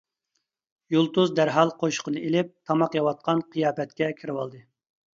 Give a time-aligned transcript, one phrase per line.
[0.95, 4.69] يۇلتۇز دەرھال قوشۇقنى ئېلىپ تاماق يەۋاتقان قىياپەتكە كىرىۋالدى.